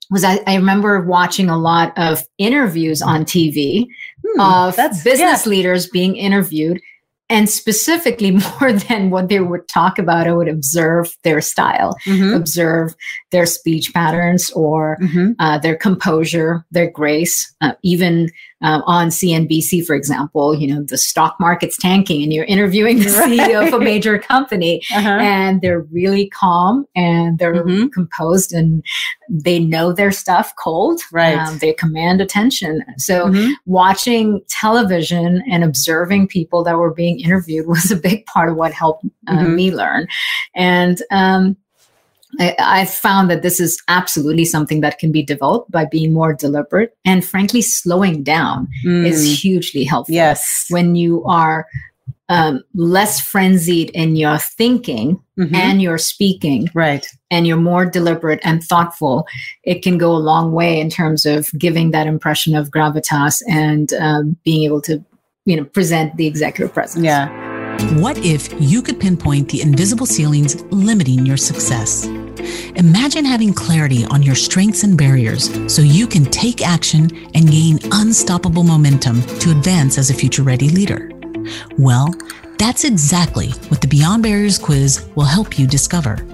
was 0.10 0.24
I, 0.24 0.40
I, 0.48 0.56
remember 0.56 1.02
watching 1.02 1.50
a 1.50 1.58
lot 1.58 1.94
of 1.98 2.26
interviews 2.38 3.02
on 3.02 3.26
TV 3.26 3.88
hmm, 4.34 4.40
of 4.40 4.76
business 5.04 5.46
yeah. 5.46 5.50
leaders 5.50 5.88
being 5.88 6.16
interviewed. 6.16 6.82
And 7.30 7.50
specifically, 7.50 8.32
more 8.62 8.72
than 8.72 9.10
what 9.10 9.28
they 9.30 9.40
would 9.40 9.68
talk 9.68 10.00
about, 10.00 10.28
I 10.28 10.34
would 10.34 10.48
observe 10.48 11.16
their 11.24 11.42
style, 11.42 11.98
mm-hmm. 12.06 12.34
observe 12.34 12.96
their 13.32 13.46
speech 13.46 13.94
patterns 13.94 14.50
or 14.52 14.98
mm-hmm. 15.02 15.32
uh, 15.40 15.58
their 15.60 15.76
composure, 15.76 16.66
their 16.72 16.90
grace, 16.90 17.54
uh, 17.60 17.74
even 17.84 18.30
um, 18.62 18.82
on 18.86 19.10
CNBC, 19.10 19.86
for 19.86 19.96
example, 19.96 20.56
you 20.56 20.68
know, 20.68 20.82
the 20.84 20.98
stock 20.98 21.36
market's 21.40 21.78
tanking 21.78 22.24
and 22.24 22.34
you're 22.34 22.46
interviewing 22.46 23.00
the 23.00 23.06
CEO 23.06 23.68
of 23.68 23.74
a 23.74 23.80
major 23.80 24.18
company 24.18 24.82
uh-huh. 24.94 25.10
and 25.10 25.62
they're 25.62 25.82
really 25.92 26.30
calm 26.30 26.86
and 26.96 27.38
they're 27.38 27.64
mm-hmm. 27.64 27.88
composed 27.88 28.54
and 28.54 28.84
they 29.30 29.60
know 29.60 29.92
their 29.92 30.12
stuff 30.12 30.54
cold. 30.58 31.02
Right. 31.12 31.38
Um, 31.38 31.58
they 31.60 31.74
command 31.74 32.22
attention. 32.22 32.84
So 32.98 33.28
mm-hmm. 33.28 33.52
watching 33.66 34.42
television 34.50 35.44
and 35.50 35.64
observing 35.64 36.28
people 36.28 36.64
that 36.64 36.78
were 36.78 36.94
being 36.94 37.20
interviewed 37.20 37.68
was 37.68 37.92
a 37.92 37.96
big 37.96 38.26
part 38.26 38.50
of 38.50 38.56
what 38.56 38.74
helped 38.74 39.06
uh, 39.28 39.34
mm-hmm. 39.34 39.56
me 39.56 39.74
learn. 39.74 40.08
And, 40.56 41.02
um, 41.12 41.58
I, 42.40 42.56
I 42.60 42.86
found 42.86 43.32
that 43.32 43.42
this 43.42 43.60
is 43.60 43.82
absolutely 43.88 44.46
something 44.46 44.82
that 44.82 45.00
can 45.00 45.12
be 45.12 45.24
developed 45.24 45.72
by 45.72 45.86
being 45.86 46.14
more 46.14 46.34
deliberate 46.34 46.96
and 47.06 47.24
frankly 47.24 47.62
slowing 47.62 48.22
down 48.22 48.68
mm. 48.86 49.06
is 49.06 49.42
hugely 49.42 49.84
helpful. 49.86 50.14
Yes. 50.14 50.66
When 50.70 50.96
you 50.96 51.24
are 51.24 51.66
um, 52.30 52.62
less 52.74 53.22
frenzied 53.22 53.90
in 53.92 54.16
your 54.16 54.38
thinking 54.38 55.22
mm-hmm. 55.40 55.56
and 55.56 55.82
your 55.82 55.98
speaking, 55.98 56.70
right, 56.74 57.08
and 57.32 57.48
you're 57.48 57.58
more 57.58 57.86
deliberate 57.86 58.40
and 58.44 58.64
thoughtful, 58.64 59.26
it 59.64 59.82
can 59.82 59.98
go 59.98 60.12
a 60.12 60.18
long 60.18 60.52
way 60.52 60.80
in 60.80 60.90
terms 60.90 61.26
of 61.26 61.50
giving 61.58 61.92
that 61.92 62.08
impression 62.08 62.56
of 62.56 62.70
gravitas 62.70 63.42
and 63.48 63.94
um, 63.94 64.38
being 64.44 64.64
able 64.64 64.82
to, 64.82 65.04
you 65.46 65.56
know, 65.56 65.64
present 65.64 66.16
the 66.18 66.28
executive 66.28 66.74
presence. 66.74 67.06
Yeah. 67.06 67.30
What 68.00 68.18
if 68.20 68.50
you 68.60 68.82
could 68.82 69.00
pinpoint 69.00 69.50
the 69.50 69.62
invisible 69.62 70.08
ceilings 70.08 70.62
limiting 70.72 71.26
your 71.26 71.38
success? 71.38 72.08
Imagine 72.76 73.24
having 73.24 73.54
clarity 73.54 74.04
on 74.06 74.24
your 74.24 74.36
strengths 74.36 74.84
and 74.84 74.98
barriers 74.98 75.50
so 75.72 75.82
you 75.82 76.08
can 76.08 76.26
take 76.26 76.66
action 76.66 77.04
and 77.36 77.50
gain 77.50 77.80
unstoppable 77.92 78.64
momentum 78.64 79.22
to 79.40 79.52
advance 79.52 79.98
as 79.98 80.10
a 80.10 80.14
future 80.14 80.44
ready 80.44 80.70
leader. 80.70 81.17
Well, 81.78 82.14
that's 82.58 82.84
exactly 82.84 83.50
what 83.70 83.82
the 83.82 83.88
Beyond 83.88 84.24
Barriers 84.24 84.58
quiz 84.58 85.08
will 85.16 85.26
help 85.26 85.60
you 85.60 85.68
discover. 85.68 86.26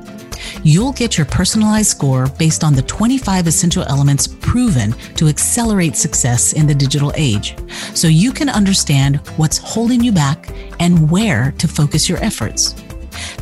You'll 0.63 0.93
get 0.93 1.17
your 1.17 1.25
personalized 1.25 1.89
score 1.89 2.27
based 2.39 2.63
on 2.63 2.73
the 2.73 2.81
25 2.83 3.47
essential 3.47 3.83
elements 3.83 4.27
proven 4.27 4.93
to 5.15 5.27
accelerate 5.27 5.95
success 5.95 6.53
in 6.53 6.67
the 6.67 6.75
digital 6.75 7.11
age, 7.15 7.55
so 7.93 8.07
you 8.07 8.31
can 8.31 8.49
understand 8.49 9.17
what's 9.37 9.57
holding 9.57 10.03
you 10.03 10.11
back 10.11 10.49
and 10.79 11.09
where 11.09 11.51
to 11.57 11.67
focus 11.67 12.07
your 12.07 12.23
efforts. 12.23 12.75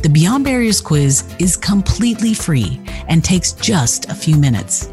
The 0.02 0.08
Beyond 0.08 0.44
Barriers 0.44 0.80
quiz 0.80 1.34
is 1.38 1.56
completely 1.56 2.34
free 2.34 2.80
and 3.08 3.24
takes 3.24 3.52
just 3.52 4.10
a 4.10 4.14
few 4.14 4.36
minutes. 4.36 4.90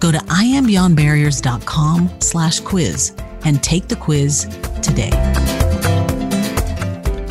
Go 0.00 0.12
to 0.12 0.18
iambeyondbarriers.com 0.18 2.10
slash 2.20 2.60
quiz 2.60 3.14
and 3.44 3.62
take 3.62 3.88
the 3.88 3.96
quiz 3.96 4.46
today. 4.82 5.10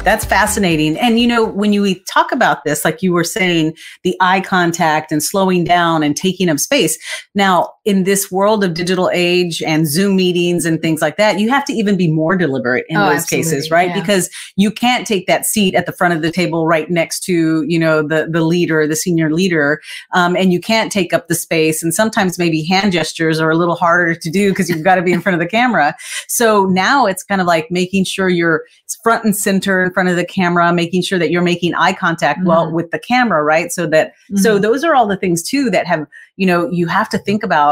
That's 0.03 0.25
fascinating. 0.25 0.97
And 0.97 1.19
you 1.19 1.27
know, 1.27 1.45
when 1.45 1.73
you 1.73 1.93
talk 2.05 2.31
about 2.31 2.63
this, 2.63 2.83
like 2.83 3.03
you 3.03 3.13
were 3.13 3.23
saying, 3.23 3.75
the 4.03 4.17
eye 4.19 4.41
contact 4.41 5.11
and 5.11 5.21
slowing 5.21 5.63
down 5.63 6.01
and 6.01 6.15
taking 6.15 6.49
up 6.49 6.59
space. 6.59 6.97
Now, 7.35 7.73
in 7.83 8.03
this 8.03 8.31
world 8.31 8.63
of 8.63 8.75
digital 8.75 9.09
age 9.11 9.63
and 9.63 9.87
Zoom 9.87 10.15
meetings 10.15 10.65
and 10.65 10.81
things 10.81 11.01
like 11.01 11.17
that, 11.17 11.39
you 11.39 11.49
have 11.49 11.65
to 11.65 11.73
even 11.73 11.97
be 11.97 12.11
more 12.11 12.35
deliberate 12.35 12.85
in 12.89 12.97
oh, 12.97 13.09
those 13.09 13.25
cases, 13.25 13.71
right? 13.71 13.89
Yeah. 13.89 13.99
Because 13.99 14.29
you 14.55 14.69
can't 14.69 15.07
take 15.07 15.25
that 15.25 15.47
seat 15.47 15.73
at 15.73 15.87
the 15.87 15.91
front 15.91 16.13
of 16.13 16.21
the 16.21 16.31
table 16.31 16.67
right 16.67 16.89
next 16.91 17.21
to, 17.21 17.63
you 17.63 17.79
know, 17.79 18.03
the 18.07 18.27
the 18.29 18.41
leader, 18.41 18.85
the 18.85 18.95
senior 18.95 19.31
leader, 19.33 19.81
um, 20.13 20.35
and 20.35 20.53
you 20.53 20.59
can't 20.59 20.91
take 20.91 21.11
up 21.11 21.27
the 21.27 21.33
space. 21.33 21.81
And 21.81 21.93
sometimes 21.93 22.37
maybe 22.37 22.63
hand 22.63 22.91
gestures 22.91 23.39
are 23.39 23.49
a 23.49 23.57
little 23.57 23.75
harder 23.75 24.13
to 24.13 24.29
do 24.29 24.51
because 24.51 24.69
you've 24.69 24.83
got 24.83 24.95
to 24.95 25.01
be 25.01 25.11
in 25.11 25.21
front 25.21 25.33
of 25.33 25.39
the 25.39 25.47
camera. 25.49 25.95
So 26.27 26.65
now 26.65 27.07
it's 27.07 27.23
kind 27.23 27.41
of 27.41 27.47
like 27.47 27.71
making 27.71 28.03
sure 28.03 28.29
you're 28.29 28.63
front 29.03 29.23
and 29.23 29.35
center 29.35 29.83
in 29.83 29.91
front 29.91 30.09
of 30.09 30.15
the 30.15 30.25
camera, 30.25 30.71
making 30.73 31.01
sure 31.01 31.17
that 31.17 31.31
you're 31.31 31.41
making 31.41 31.73
eye 31.75 31.93
contact 31.93 32.39
mm-hmm. 32.39 32.49
well 32.49 32.71
with 32.71 32.91
the 32.91 32.99
camera, 32.99 33.43
right? 33.43 33.71
So 33.71 33.87
that 33.87 34.09
mm-hmm. 34.09 34.37
so 34.37 34.59
those 34.59 34.83
are 34.83 34.93
all 34.93 35.07
the 35.07 35.17
things 35.17 35.41
too 35.41 35.69
that 35.71 35.87
have, 35.87 36.05
you 36.35 36.45
know, 36.45 36.69
you 36.69 36.87
have 36.87 37.09
to 37.09 37.17
think 37.17 37.43
about 37.43 37.70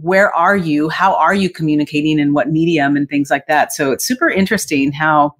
where 0.00 0.34
are 0.34 0.56
you? 0.56 0.88
How 0.88 1.14
are 1.14 1.34
you 1.34 1.50
communicating 1.50 2.18
in 2.18 2.32
what 2.32 2.50
medium 2.50 2.96
and 2.96 3.08
things 3.08 3.30
like 3.30 3.46
that. 3.46 3.72
So 3.72 3.92
it's 3.92 4.06
super 4.06 4.28
interesting 4.28 4.92
how 4.92 5.34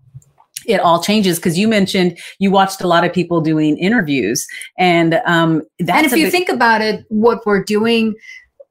it 0.66 0.80
all 0.80 1.02
changes 1.02 1.38
because 1.38 1.56
you 1.56 1.68
mentioned 1.68 2.18
you 2.38 2.50
watched 2.50 2.80
a 2.80 2.86
lot 2.86 3.04
of 3.04 3.12
people 3.12 3.40
doing 3.40 3.78
interviews 3.78 4.46
and 4.76 5.14
um 5.24 5.62
and 5.78 6.04
if 6.04 6.12
you 6.12 6.26
big- 6.26 6.32
think 6.32 6.48
about 6.48 6.82
it 6.82 7.04
what 7.08 7.46
we're 7.46 7.62
doing 7.62 8.14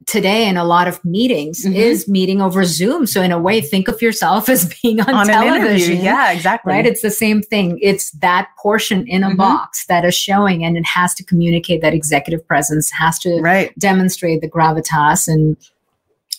today 0.08 0.48
in 0.48 0.58
a 0.58 0.63
lot 0.63 0.88
of 0.88 1.03
meetings 1.06 1.63
mm-hmm. 1.63 1.75
is 1.75 2.08
meeting 2.08 2.41
over 2.41 2.63
Zoom. 2.63 3.06
So 3.06 3.22
in 3.22 3.32
a 3.32 3.39
way, 3.39 3.60
think 3.62 3.88
of 3.88 4.01
yourself 4.01 4.50
as 4.50 4.74
being 4.82 5.01
on, 5.01 5.13
on 5.13 5.27
television. 5.27 5.98
Yeah, 5.98 6.32
exactly. 6.32 6.74
Right. 6.74 6.86
It's 6.86 7.01
the 7.01 7.12
same 7.12 7.41
thing. 7.41 7.77
It's 7.82 8.12
that 8.12 8.48
portion 8.58 9.06
in 9.06 9.24
a 9.24 9.27
mm-hmm. 9.27 9.38
box 9.38 9.86
that 9.88 10.06
is 10.06 10.15
showing 10.15 10.63
and 10.63 10.77
it 10.77 10.86
has 10.86 11.13
to 11.15 11.24
communicate 11.24 11.82
that 11.82 11.94
executive 11.94 12.48
presence, 12.48 12.89
has 12.91 13.20
to 13.20 13.39
right. 13.41 13.77
demonstrate 13.77 14.41
the 14.41 14.50
gravitas 14.50 15.27
and 15.27 15.58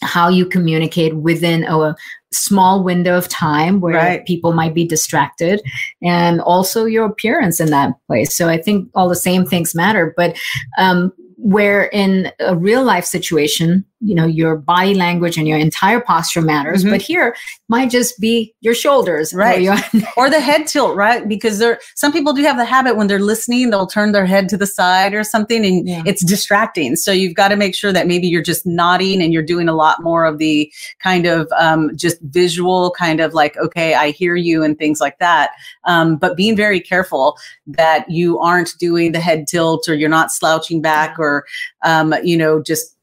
how 0.02 0.28
you 0.28 0.46
communicate 0.46 1.16
within 1.16 1.64
a 1.64 1.94
small 2.32 2.84
window 2.84 3.16
of 3.16 3.28
time 3.28 3.80
where 3.80 3.94
right. 3.94 4.26
people 4.26 4.52
might 4.52 4.74
be 4.74 4.86
distracted 4.86 5.60
and 6.02 6.40
also 6.42 6.84
your 6.84 7.06
appearance 7.06 7.58
in 7.58 7.70
that 7.70 7.92
place 8.06 8.36
so 8.36 8.48
i 8.48 8.60
think 8.60 8.88
all 8.94 9.08
the 9.08 9.16
same 9.16 9.46
things 9.46 9.74
matter 9.74 10.12
but 10.16 10.36
um, 10.78 11.12
where 11.36 11.86
in 11.86 12.30
a 12.40 12.54
real 12.56 12.84
life 12.84 13.04
situation 13.04 13.84
you 14.00 14.14
know 14.14 14.26
your 14.26 14.56
body 14.56 14.94
language 14.94 15.36
and 15.36 15.48
your 15.48 15.58
entire 15.58 16.00
posture 16.00 16.40
matters 16.40 16.82
mm-hmm. 16.82 16.92
but 16.92 17.02
here 17.02 17.34
might 17.68 17.90
just 17.90 18.18
be 18.20 18.54
your 18.60 18.74
shoulders 18.74 19.34
right. 19.34 19.58
or, 19.58 19.60
your 19.60 19.76
or, 20.16 20.30
the 20.30 20.40
head 20.40 20.66
tilt 20.66 20.96
right? 20.96 21.28
Because 21.28 21.58
there 21.58 21.80
some 21.94 22.12
people 22.12 22.32
do 22.32 22.42
have 22.42 22.56
the 22.56 22.64
habit 22.64 22.96
when 22.96 23.08
they're 23.08 23.18
listening 23.18 23.70
they'll 23.70 23.86
turn 23.86 24.12
their 24.12 24.26
head 24.26 24.48
to 24.50 24.56
the 24.56 24.66
side 24.66 25.14
or 25.14 25.24
something 25.24 25.64
and 25.64 25.88
yeah. 25.88 26.02
it's 26.06 26.24
distracting. 26.24 26.96
So 26.96 27.12
you've 27.12 27.34
got 27.34 27.48
to 27.48 27.56
make 27.56 27.74
sure 27.74 27.92
that 27.92 28.06
maybe 28.06 28.28
you're 28.28 28.42
just 28.42 28.66
nodding 28.66 29.22
and 29.22 29.32
you're 29.32 29.42
doing 29.42 29.68
a 29.68 29.74
lot 29.74 30.02
more 30.02 30.24
of 30.24 30.38
the 30.38 30.72
kind 31.00 31.26
of 31.26 31.48
um, 31.58 31.96
just 31.96 32.20
visual 32.22 32.90
kind 32.92 33.20
of 33.20 33.34
like 33.34 33.56
okay 33.56 33.94
i 33.94 34.10
hear 34.10 34.36
you 34.36 34.62
and 34.62 34.78
things 34.78 35.00
like 35.00 35.18
that. 35.18 35.50
Um, 35.84 36.16
but 36.16 36.36
being 36.36 36.56
very 36.56 36.80
careful 36.80 37.36
that 37.66 38.08
you 38.10 38.38
aren't 38.38 38.78
doing 38.78 39.12
the 39.12 39.20
head 39.20 39.46
tilt 39.46 39.88
or 39.88 39.94
you're 39.94 40.08
not 40.08 40.30
slouching 40.30 40.80
back 40.80 41.18
or 41.18 41.44
um, 41.84 42.14
you 42.22 42.36
know 42.36 42.62
just 42.62 42.97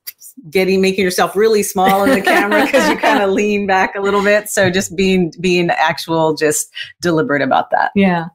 getting 0.50 0.82
making 0.82 1.04
yourself 1.04 1.36
really 1.36 1.64
small 1.64 2.04
in 2.04 2.12
the 2.12 2.22
camera 2.22 2.66
because 2.66 2.90
you 2.90 2.98
kind 2.98 3.24
of 3.24 3.32
lean 3.32 3.66
back 3.66 3.96
a 3.96 4.02
little 4.02 4.22
bit. 4.24 4.50
So 4.50 4.70
just 4.70 4.96
being 4.96 5.34
being 5.40 5.70
actual 5.70 6.36
just 6.36 6.72
deliberate 7.02 7.42
about 7.42 7.72
that. 7.72 7.92
Yeah. 7.96 8.26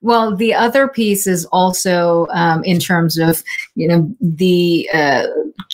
Well 0.00 0.36
the 0.36 0.54
other 0.54 0.88
piece 0.88 1.26
is 1.26 1.44
also 1.46 2.26
um, 2.30 2.64
in 2.64 2.78
terms 2.78 3.18
of 3.18 3.42
you 3.74 3.88
know 3.88 4.14
the 4.20 4.88
uh, 4.92 5.26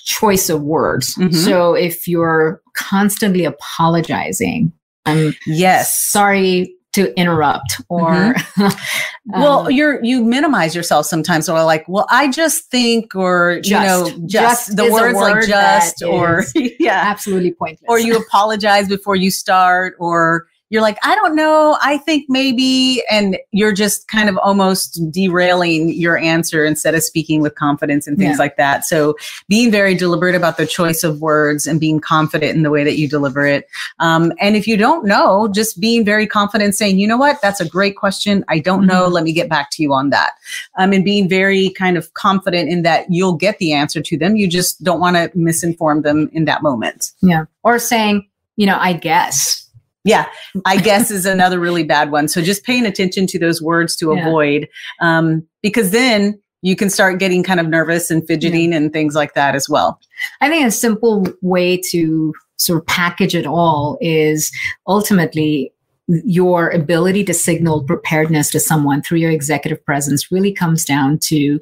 choice 0.05 0.49
of 0.51 0.63
words. 0.63 1.15
Mm-hmm. 1.17 1.35
so 1.35 1.75
if 1.75 2.07
you're 2.07 2.61
constantly 2.75 3.45
apologizing 3.45 4.73
i'm 5.07 5.35
yes. 5.47 5.99
sorry 6.11 6.76
to 6.97 7.15
interrupt 7.21 7.83
or 7.91 8.11
mm-hmm. 8.11 8.63
um, 9.35 9.43
well 9.43 9.71
you're 9.71 10.03
you 10.03 10.25
minimize 10.25 10.75
yourself 10.75 11.05
sometimes 11.05 11.47
or 11.47 11.63
like 11.63 11.85
well 11.89 12.07
i 12.11 12.27
just 12.27 12.71
think 12.71 13.15
or 13.15 13.61
just, 13.61 13.69
you 13.69 13.77
know 13.77 14.27
just, 14.27 14.69
just 14.69 14.77
the 14.79 14.91
words 14.91 15.15
word 15.15 15.35
like 15.35 15.47
just 15.47 16.03
or 16.03 16.43
yeah 16.81 17.03
absolutely 17.05 17.53
pointless 17.53 17.85
or 17.87 17.99
you 17.99 18.17
apologize 18.17 18.89
before 18.89 19.15
you 19.15 19.31
start 19.31 19.95
or 19.99 20.47
you're 20.69 20.83
like, 20.83 20.99
I 21.05 21.15
don't 21.15 21.37
know. 21.37 21.79
I 21.81 21.99
think 21.99 22.27
maybe, 22.29 23.03
and 23.11 23.39
you're 23.53 23.73
just 23.73 24.09
kind 24.09 24.29
of 24.29 24.37
almost 24.39 25.01
derailing 25.13 25.91
your 25.91 26.19
answer 26.19 26.65
instead 26.65 26.95
of 26.95 27.03
speaking 27.03 27.41
with 27.41 27.55
confidence 27.55 28.07
and 28.07 28.19
things 28.19 28.33
yeah. 28.33 28.39
like 28.39 28.57
that. 28.57 28.85
So 28.85 29.17
being 29.49 29.71
very 29.71 29.95
deliberate 29.95 30.35
about 30.35 30.57
the 30.57 30.67
choice 30.67 31.05
of 31.05 31.21
words 31.21 31.67
and 31.67 31.79
being 31.79 32.01
confident 32.01 32.57
in 32.57 32.63
the 32.63 32.71
way 32.71 32.83
that 32.83 32.99
you 32.99 33.09
deliver 33.09 33.47
it. 33.47 33.69
Um, 34.01 34.33
and 34.41 34.57
if 34.57 34.67
you 34.67 34.77
don't 34.77 35.07
know, 35.07 35.49
just 35.49 35.81
being 35.81 36.05
very 36.05 36.27
confident 36.27 36.75
saying, 36.75 36.99
you 36.99 37.07
know 37.07 37.17
what, 37.17 37.41
that's 37.41 37.61
a 37.61 37.69
great 37.69 37.97
question. 37.97 38.45
I 38.49 38.59
don't 38.59 38.81
mm-hmm. 38.81 38.89
know. 38.89 39.07
Let 39.07 39.23
me 39.25 39.33
get 39.33 39.49
back 39.49 39.71
to 39.73 39.83
you 39.83 39.93
on 39.93 40.11
that. 40.11 40.33
Um, 40.79 40.93
and 40.93 41.05
being 41.05 41.29
very 41.29 41.71
kind 41.71 41.97
of 41.97 42.13
confident 42.15 42.69
in 42.69 42.83
that 42.83 43.07
you'll 43.09 43.35
get 43.35 43.59
the 43.59 43.73
answer 43.73 44.03
to 44.03 44.19
them. 44.19 44.37
You 44.37 44.49
just 44.49 44.83
don't 44.83 45.01
want 45.01 45.17
to 45.17 45.29
misinform 45.39 46.03
them 46.03 46.29
in 46.33 46.45
that 46.47 46.63
moment. 46.63 47.13
Yeah. 47.23 47.45
Or 47.63 47.79
saying, 47.79 48.29
you 48.57 48.67
know, 48.67 48.79
I 48.81 48.95
guess 48.95 49.66
yeah, 50.07 50.27
I 50.65 50.77
guess 50.79 51.11
is 51.11 51.27
another 51.27 51.59
really 51.59 51.83
bad 51.83 52.11
one. 52.11 52.29
So 52.29 52.41
just 52.41 52.65
paying 52.65 52.87
attention 52.87 53.27
to 53.27 53.39
those 53.39 53.61
words 53.61 53.97
to 53.97 54.15
yeah. 54.15 54.27
avoid, 54.27 54.69
um, 55.01 55.47
because 55.63 55.91
then 55.91 56.41
you 56.63 56.77
can 56.77 56.89
start 56.89 57.19
getting 57.19 57.43
kind 57.43 57.61
of 57.61 57.69
nervous 57.69 58.11
and 58.11 58.27
fidgeting 58.27 58.71
yeah. 58.71 58.79
and 58.79 58.93
things 58.93 59.15
like 59.15 59.35
that 59.35 59.55
as 59.55 59.69
well. 59.69 60.01
I 60.41 60.49
think 60.49 60.67
a 60.67 60.71
simple 60.71 61.27
way 61.43 61.77
to 61.91 62.33
sort 62.57 62.81
of 62.81 62.87
package 62.87 63.35
it 63.35 63.47
all 63.47 63.99
is 64.01 64.51
ultimately 64.87 65.73
your 66.09 66.71
ability 66.71 67.25
to 67.25 67.35
signal 67.35 67.83
preparedness 67.83 68.51
to 68.53 68.61
someone 68.61 69.03
through 69.03 69.19
your 69.19 69.31
executive 69.31 69.85
presence 69.85 70.31
really 70.31 70.53
comes 70.53 70.85
down 70.85 71.19
to 71.19 71.59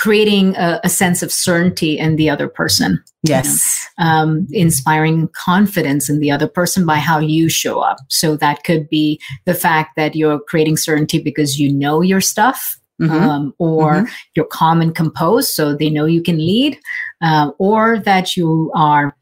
creating 0.00 0.56
a, 0.56 0.80
a, 0.82 0.88
sense 0.88 1.22
of 1.22 1.30
certainty 1.30 1.98
in 1.98 2.16
the 2.16 2.30
other 2.30 2.48
person. 2.48 3.04
Yes. 3.22 3.86
You 3.98 4.04
know? 4.04 4.10
um, 4.10 4.46
inspiring 4.50 5.28
confidence 5.34 6.08
in 6.08 6.20
the 6.20 6.30
other 6.30 6.48
person 6.48 6.86
by 6.86 6.96
how 6.96 7.18
you 7.18 7.50
show 7.50 7.80
up. 7.80 7.98
So 8.08 8.34
that 8.36 8.64
could 8.64 8.88
be 8.88 9.20
the 9.44 9.52
fact 9.52 9.96
that 9.96 10.16
you're 10.16 10.40
creating 10.40 10.78
certainty 10.78 11.22
because 11.22 11.60
you 11.60 11.70
know 11.70 12.00
your 12.00 12.22
stuff. 12.22 12.76
Mm-hmm. 13.00 13.14
Um, 13.14 13.54
or 13.56 13.94
mm-hmm. 13.94 14.12
you're 14.36 14.44
calm 14.44 14.82
and 14.82 14.94
composed, 14.94 15.54
so 15.54 15.74
they 15.74 15.88
know 15.88 16.04
you 16.04 16.22
can 16.22 16.36
lead, 16.36 16.78
uh, 17.22 17.50
or 17.58 17.98
that 18.00 18.36
you 18.36 18.70
are 18.74 19.16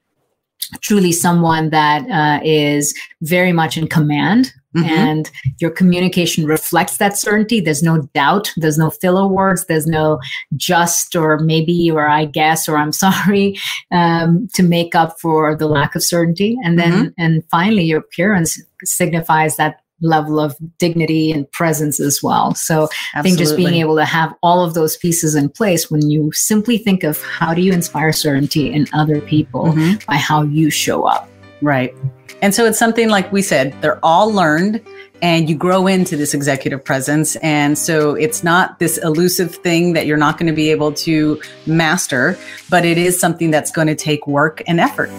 truly 0.81 1.13
someone 1.13 1.71
that 1.71 2.09
uh, 2.11 2.41
is 2.45 2.95
very 3.23 3.53
much 3.53 3.77
in 3.79 3.87
command 3.89 4.53
mm-hmm. 4.77 4.89
and 4.89 5.31
your 5.61 5.71
communication 5.71 6.45
reflects 6.45 6.99
that 6.99 7.17
certainty 7.17 7.61
there's 7.61 7.83
no 7.83 8.03
doubt 8.15 8.53
there's 8.57 8.79
no 8.79 8.91
filler 8.91 9.27
words 9.27 9.65
there's 9.67 9.87
no 9.87 10.19
just 10.57 11.17
or 11.17 11.39
maybe 11.39 11.91
or 11.91 12.09
i 12.09 12.25
guess 12.25 12.69
or 12.69 12.77
i'm 12.77 12.93
sorry 13.05 13.59
um, 13.93 14.49
to 14.55 14.63
make 14.63 14.95
up 14.95 15.19
for 15.21 15.57
the 15.57 15.67
lack 15.67 15.95
of 15.95 16.03
certainty 16.03 16.57
and 16.63 16.79
then 16.79 16.93
mm-hmm. 16.93 17.09
and 17.19 17.45
finally 17.51 17.85
your 17.85 18.01
appearance 18.01 18.61
signifies 18.85 19.57
that 19.57 19.81
level 20.01 20.39
of 20.39 20.57
dignity 20.79 21.33
and 21.33 21.51
presence 21.53 22.01
as 22.01 22.23
well. 22.23 22.55
So 22.55 22.85
Absolutely. 22.85 22.99
I 23.15 23.23
think 23.23 23.39
just 23.39 23.57
being 23.57 23.75
able 23.75 23.97
to 23.97 24.05
have 24.05 24.35
all 24.43 24.65
of 24.65 24.75
those 24.75 24.97
pieces 24.97 25.35
in 25.35 25.49
place 25.49 25.91
when 25.91 26.09
you 26.09 26.33
simply 26.33 26.79
think 26.79 27.05
of 27.05 27.21
how 27.23 27.55
do 27.55 27.63
you 27.63 27.73
inspire 27.73 28.13
certainty 28.13 28.73
in 28.73 28.87
other 28.93 29.21
people 29.21 29.67
mm-hmm. 29.67 30.05
by 30.07 30.17
how 30.17 30.43
you 30.43 30.71
show 30.71 31.05
up. 31.05 31.29
Right. 31.61 31.95
And 32.41 32.55
so 32.55 32.65
it's 32.67 32.79
something 32.79 33.09
like 33.09 33.33
we 33.33 33.43
said, 33.43 33.75
they're 33.81 33.99
all 34.05 34.33
learned 34.33 34.81
and 35.23 35.51
you 35.51 35.57
grow 35.57 35.89
into 35.89 36.17
this 36.17 36.35
executive 36.35 36.85
presence. 36.85 37.35
And 37.37 37.77
so 37.77 38.15
it's 38.15 38.45
not 38.45 38.79
this 38.79 38.99
elusive 38.99 39.57
thing 39.57 39.95
that 39.95 40.07
you're 40.07 40.17
not 40.17 40.39
going 40.39 40.47
to 40.47 40.53
be 40.53 40.71
able 40.71 40.93
to 40.93 41.41
master, 41.67 42.39
but 42.71 42.85
it 42.85 42.99
is 42.99 43.19
something 43.19 43.51
that's 43.51 43.73
going 43.73 43.89
to 43.89 43.97
take 43.97 44.27
work 44.29 44.63
and 44.69 44.79
effort. 44.79 45.11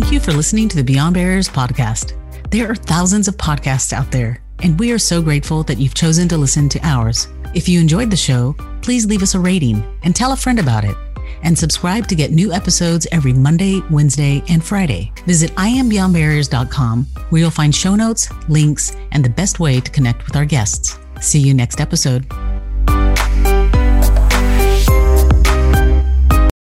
Thank 0.00 0.14
you 0.14 0.20
for 0.20 0.32
listening 0.32 0.66
to 0.70 0.76
the 0.76 0.82
Beyond 0.82 1.12
Barriers 1.12 1.46
podcast. 1.46 2.14
There 2.50 2.70
are 2.70 2.74
thousands 2.74 3.28
of 3.28 3.36
podcasts 3.36 3.92
out 3.92 4.10
there, 4.10 4.42
and 4.60 4.80
we 4.80 4.92
are 4.92 4.98
so 4.98 5.20
grateful 5.20 5.62
that 5.64 5.76
you've 5.76 5.92
chosen 5.92 6.26
to 6.28 6.38
listen 6.38 6.70
to 6.70 6.80
ours. 6.82 7.28
If 7.54 7.68
you 7.68 7.78
enjoyed 7.78 8.10
the 8.10 8.16
show, 8.16 8.56
please 8.80 9.04
leave 9.04 9.22
us 9.22 9.34
a 9.34 9.38
rating 9.38 9.84
and 10.02 10.16
tell 10.16 10.32
a 10.32 10.36
friend 10.36 10.58
about 10.58 10.84
it. 10.84 10.96
And 11.42 11.56
subscribe 11.56 12.06
to 12.08 12.14
get 12.14 12.30
new 12.30 12.50
episodes 12.50 13.06
every 13.12 13.34
Monday, 13.34 13.82
Wednesday, 13.90 14.42
and 14.48 14.64
Friday. 14.64 15.12
Visit 15.26 15.50
iambeyondbarriers.com 15.56 17.04
where 17.28 17.42
you'll 17.42 17.50
find 17.50 17.74
show 17.74 17.94
notes, 17.94 18.30
links, 18.48 18.96
and 19.12 19.22
the 19.22 19.28
best 19.28 19.60
way 19.60 19.82
to 19.82 19.90
connect 19.90 20.24
with 20.24 20.34
our 20.34 20.46
guests. 20.46 20.98
See 21.20 21.40
you 21.40 21.52
next 21.52 21.78
episode. 21.78 22.26